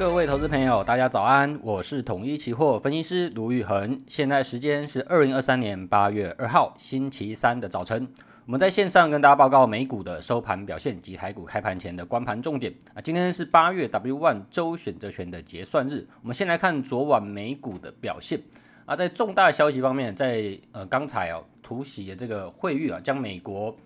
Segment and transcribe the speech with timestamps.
[0.00, 8.08] 各位投资朋友，大家早安，我是统一期货分析师卢昱衡，现在时间是二零二三年八月二号星期三的早晨，
[8.46, 13.02] 我们在线上跟大家报告美股的收盘表现及台股开盘前的观盘重点啊。
[13.02, 18.40] 今天是八月 W1 周选择权的结算日，我们先来看昨晚美股的表现
[18.86, 18.96] 啊。
[18.96, 23.76] 在重大消息方面，在呃刚才哦突袭的这个会誉啊，将美国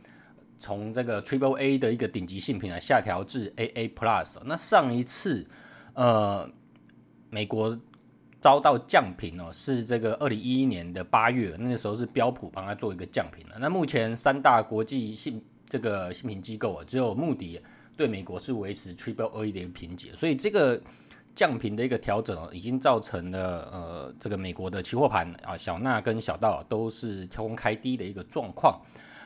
[0.58, 5.44] 从这个 Triple A 的一个顶级信评啊下调至 AA Plus，那上一次。
[5.94, 6.48] 呃，
[7.30, 7.76] 美国
[8.40, 13.56] 遭到降频哦，是这个二零一一年的八月，那个时候是标普帮他做一个降频了。
[13.58, 17.60] 那目前三大国际信这个信评机构啊，只有穆迪
[17.96, 20.80] 对美国是维持 Triple A 的一个评级，所以这个
[21.34, 28.80] 降频的一个调整哦，已经造成了呃这个美国的期货盘啊小纳跟小道都是跳空开低的一个状况。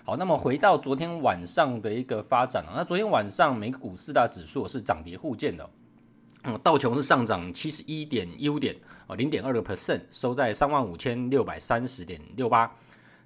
[0.05, 5.69] 好，那么回到昨天晚上的一个发展啊，那昨天晚上美股四大指数是涨跌互见的。
[6.63, 8.75] 道琼是上涨七十一点一五点，
[9.07, 12.73] 哦，零点二个 percent，收在三万五千六百三十点六八。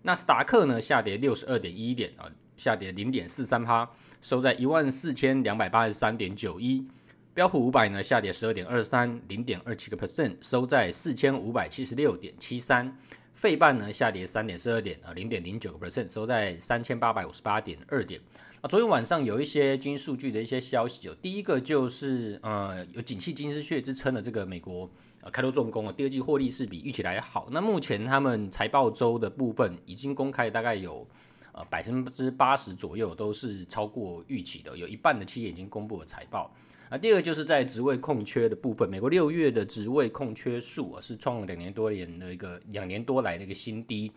[0.03, 3.89] 纳斯达克呢下跌六十二点一一点，啊，下跌零点四三趴，
[4.21, 6.87] 收在一万四千两百八十三点九一。
[7.35, 12.97] 标普五百呢下跌十二点二三，零点二七个 percent，收在四千五百七十六点七三。
[13.43, 18.21] 费半呢下跌三点四二点，啊，零点零九个 percent，收在三千八百五十八点二点。
[18.61, 21.17] 啊，昨天晚上有一些经济数据的一些消息哦。
[21.21, 24.89] 第一个就是呃有景气金丝雀之称的这个美国
[25.23, 27.49] 呃开拓重工啊，第二季获利是比预期来好。
[27.51, 31.05] 那目前他们财报周的部分已经公开，大概有
[31.51, 36.55] 呃百分之八十左右都是超过预期的，有一半的企业已经公布了财报。
[36.93, 44.13] 那第二个就是在职位空缺的部分，美国六月的职位空缺数啊是创了两年多年的一个两年多来的一个新低。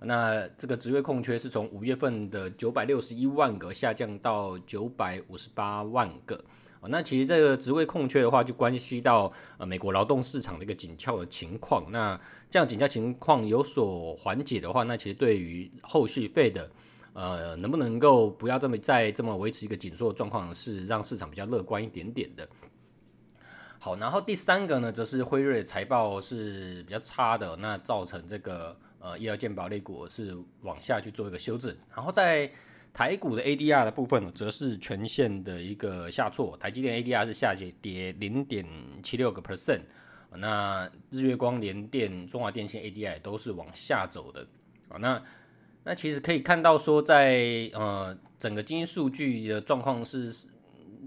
[0.00, 6.44] 那这个职位空缺是从五月份的九百六十一万个下降到九百五十八万个。
[6.88, 11.92] 那其实这个职位空缺的话，就关系到呃美国劳动市场的一个紧俏的情况。
[11.92, 12.20] 那
[12.50, 16.68] 这样紧俏情况有所缓解的话，那其实对于后续费的
[17.16, 22.48] 呃能不能够不要这么再这么维持一个紧缩的状况，是让市场比较乐观一点点的。
[23.80, 28.76] 好，然后第三个呢，则是辉瑞财报是比较差的，那造成这个。
[28.98, 32.50] 呃，医疗健保类股是往下去做一个修正，然后在
[32.92, 36.56] 台股的 ADR 的部分，则是全线的一个下挫。
[36.56, 38.66] 台积电 ADR 是下跌跌零点
[39.04, 39.82] 七六个 percent，
[40.32, 44.44] 那日月光、联电、中华电信 ADR 都是往下走的。
[44.88, 45.22] 啊，那
[45.86, 50.34] 那其实可以看到说在，呃整个经济数据的状况是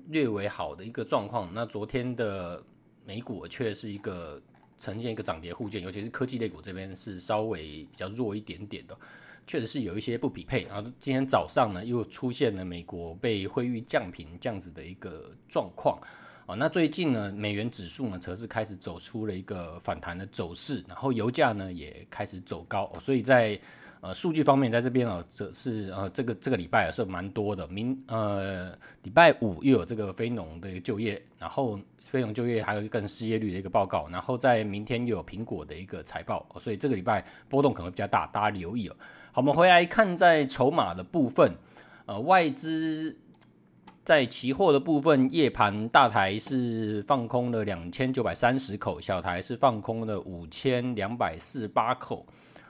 [0.08, 1.52] 略为好的一个状况。
[1.54, 2.64] 那昨天的
[3.06, 4.42] 美股却是一个。
[4.82, 8.98] 呈现一个涨跌互见，尤其是科技类股这边是稍微比较弱一点点的，
[9.46, 10.64] 确实是有一些不匹配。
[10.70, 16.00] 然后今天早上呢，又出现了美国被汇率降评这样子的一个状况
[16.46, 16.56] 啊。
[16.56, 23.60] 那最近呢，美元指数呢，则是开始走出了一个反弹的走势，然后油价呢也开始走高，所以在
[24.02, 27.68] 呃数据方面，在这边啊，则是呃这个这个礼拜啊是蛮多的。
[27.68, 28.72] 明呃
[29.04, 31.80] 礼拜五又有这个非农的就业，然后。
[32.02, 38.96] 非农就业还有一个失业率的一个报告，然后在明天又有苹果的一个财报，所以这个礼拜波动可能会比较大，大家留意哦。
[39.32, 41.54] 好，我们回来看在筹码的部分，
[42.08, 43.16] 呃，外资
[44.04, 52.26] 在期货的部分，夜盘大台是放空了两千九百三十口，小台是放空了五千两百四十八口，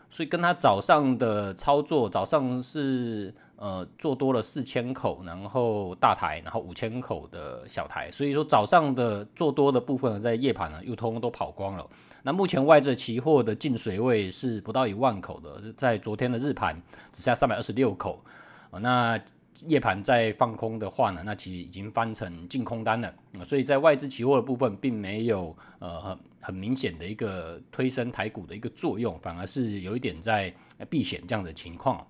[0.09, 3.33] 所以跟他早上的操作，早上是。
[3.61, 11.85] 呃，做多了四千口，然后大台，然后五千口的小台，所以说早上的做多的部分，在夜盘呢又通通都跑光了。
[12.23, 16.81] 那目前外资期货的净水位是不到一万口的，在昨天的日盘
[17.11, 18.23] 只下三百二十六口。
[18.71, 19.19] 那
[19.67, 23.13] 夜盘再放空的话呢，那其实已经翻成净空单了。
[23.43, 30.53] 所以在外资期货的部分，并没有呃很很明显的一个推升台股的一个作用，反而是有一点在
[30.89, 32.05] 避险这样的情况。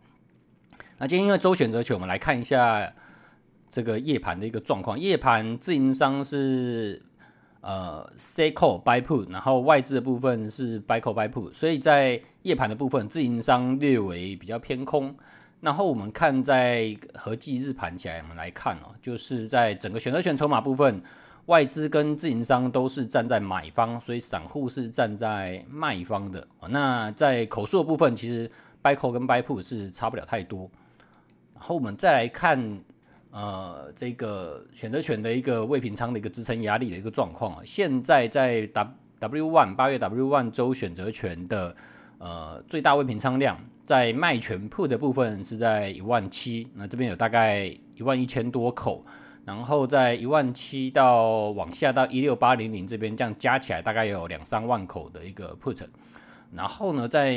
[0.98, 2.94] 那今天因为周选择权，我们来看一下
[3.70, 5.00] 这个夜盘的一个状况。
[5.00, 7.02] 夜盘自营商是
[7.62, 15.16] 呃 s a call buy put，然后外资的部分是 buy call buy put，所以在夜盘的部分，自营商略为比较偏空。
[15.62, 21.02] 然后我们看在合计日盘起来，我们来看哦，就是在整个选择权筹码部分，
[21.48, 26.48] 外资跟自营商都是站在买方，所以散户是站在卖方的。
[26.70, 28.50] 那在口数的部分，其实
[28.82, 30.70] buy call 跟 buy put 是差不了太多。
[31.54, 32.80] 然后我们再来看，
[33.32, 37.62] 呃，这个选择权的一个未平仓的一个支撑压力的一个状况啊。
[37.66, 41.76] 现在在 W W one 八月 W one 周选择权的
[42.20, 49.04] 呃最大未平仓量，在卖全铺的部分是在一万七，那这边有大概一万一千多口，
[49.46, 55.84] 然后在一万七到往下到一六八零零这边，这样加起来大概有两三万口的一个 put。
[56.54, 57.36] 然后呢，在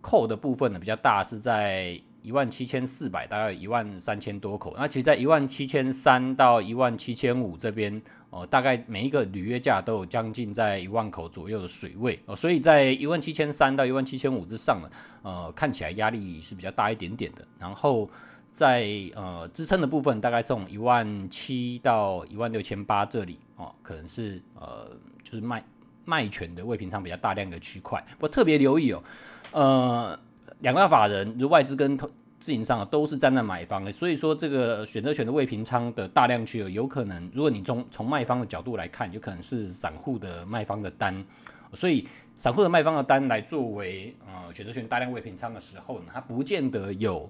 [0.00, 4.74] 扣的部分呢比较大，是在一万七千四百，大概一万三千多口。
[4.76, 14.88] 那其实，在一万七千三到一万七千五这边，哦，大概每一个履约价都有将近在一万口左右的水位哦，所以在一万七千三到一万七千五之上呢，
[15.22, 17.44] 呃，看起来压力是比较大一点点的。
[17.58, 18.08] 然后
[18.52, 18.86] 在
[19.16, 24.88] 呃支撑的部分，大概从一万七到一万六千八这里哦，可能是呃
[25.24, 25.64] 就是卖
[26.04, 28.00] 卖权的未平仓比较大量的区块。
[28.12, 29.02] 不过特别留意哦，
[29.50, 30.18] 呃。
[30.62, 41.24] 两大法人，如外资跟投自营商啊都是站在买方的，所以说这个选择权的未平仓的大量区有可能，如果你从从卖方的角度来看，有可能是散户的卖方的单，
[41.72, 42.06] 所以
[42.36, 47.28] 散户的卖方的单来作为呃选择权大量未平仓的时候呢，它不见得有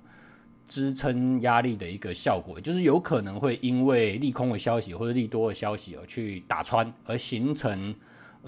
[0.68, 7.94] 支撑压力的一个效果，就是有可能会因为利空的消息或者利多的消息而去打穿，而形成。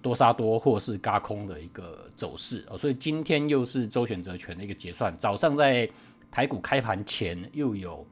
[0.02, 5.14] 多杀多或是轧空的一个走势哦，所以今天又是周选择权的一个结算。
[5.16, 5.88] 早上在
[6.30, 8.06] 台股开盘前又有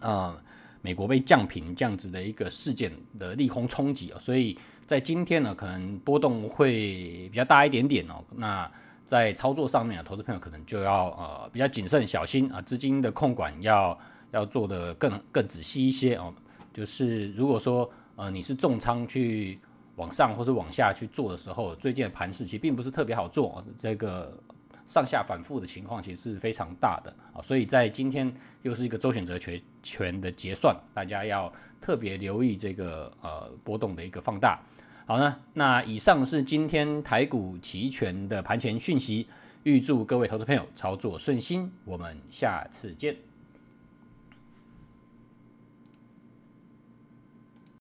[0.00, 0.38] 呃
[0.82, 4.56] 美国被降平这样子的一个事件的利空冲击哦，所以
[4.86, 8.22] 在今天呢，可能波动会比较大一点点哦。
[8.36, 8.70] 那
[9.04, 13.98] 在操作上面啊，投资朋友可能就要呃比较谨慎小心啊，资金的控管要
[14.30, 16.32] 要做得更更仔细一些哦。
[16.72, 19.58] 就是如果说呃你是重仓去。
[19.98, 24.32] 往上或是往下去做的时候，最近的盘势其实并不是特别好做，这个
[24.86, 34.58] 上下反复的情况其实是非常大的啊，所以在今天又是一个周选择权权的结算，大家要特别留意这个呃波动的一个放大。
[35.04, 39.26] 好呢，那以上是今天台股期权的盘前讯息，
[39.64, 43.16] 预祝各位投资朋友操作顺心，我们下次见。